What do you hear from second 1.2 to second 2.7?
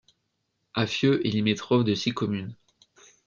est limitrophe de six communes.